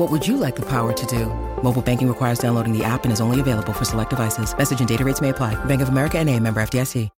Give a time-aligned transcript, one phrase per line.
[0.00, 1.26] What would you like the power to do?
[1.62, 4.56] Mobile banking requires downloading the app and is only available for select devices.
[4.56, 5.62] Message and data rates may apply.
[5.66, 7.10] Bank of America and a member FDIC.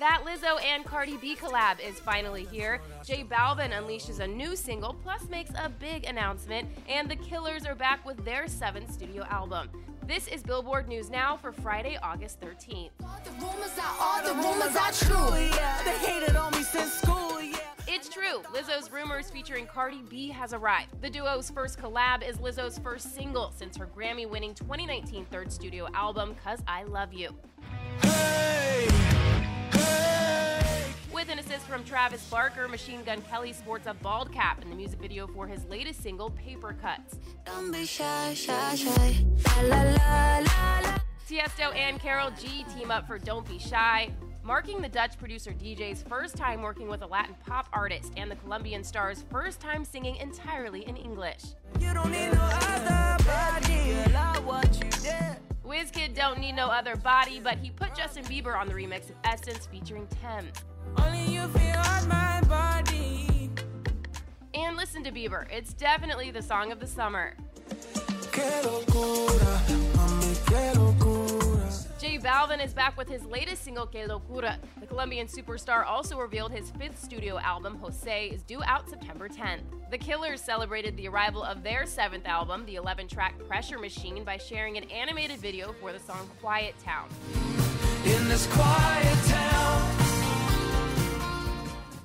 [0.00, 2.80] That Lizzo and Cardi B collab is finally here.
[3.04, 7.76] J Balvin unleashes a new single, plus makes a big announcement, and the Killers are
[7.76, 9.68] back with their seventh studio album.
[10.08, 12.90] This is Billboard News Now for Friday, August 13th.
[18.10, 18.42] True.
[18.52, 21.00] Lizzo's Rumors featuring Cardi B has arrived.
[21.00, 25.86] The duo's first collab is Lizzo's first single since her Grammy winning 2019 third studio
[25.94, 27.36] album, Cuz I Love You.
[31.12, 34.76] With an assist from Travis Barker, Machine Gun Kelly sports a bald cap in the
[34.76, 37.16] music video for his latest single, Paper Cuts.
[41.28, 44.10] Tiesto and Karol G team up for Don't Be Shy,
[44.50, 48.34] marking the Dutch producer DJ's first time working with a Latin pop artist and the
[48.34, 51.54] Colombian star's first time singing entirely in English.
[55.64, 59.14] Wizkid don't need no other body, but he put Justin Bieber on the remix of
[59.22, 60.64] Essence featuring Tems.
[64.52, 67.36] And listen to Bieber, it's definitely the song of the summer.
[72.30, 74.56] Balvin is back with his latest single, Que Locura.
[74.78, 79.62] The Colombian superstar also revealed his fifth studio album, Jose, is due out September 10th.
[79.90, 84.36] The Killers celebrated the arrival of their seventh album, the 11 track Pressure Machine, by
[84.36, 87.08] sharing an animated video for the song Quiet Town.
[88.04, 89.90] In this quiet town.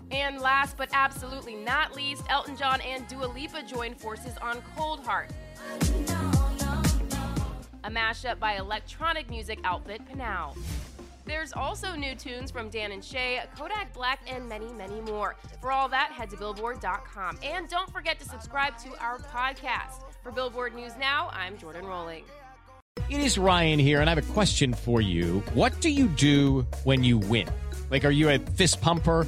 [0.10, 5.06] And last but absolutely not least, Elton John and Dua Lipa joined forces on Cold
[5.06, 5.30] Heart,
[7.86, 10.58] a mashup by electronic music outfit PNAU.
[11.26, 15.36] There's also new tunes from Dan and Shay, Kodak Black, and many, many more.
[15.62, 17.40] For all that, head to Billboard.com.
[17.44, 20.04] And don't forget to subscribe to our podcast.
[20.22, 22.24] For Billboard News Now, I'm Jordan Rolling.
[23.10, 25.44] It is Ryan here, and I have a question for you.
[25.54, 27.48] What do you do when you win?
[27.92, 29.28] Like, are you a fist pumper?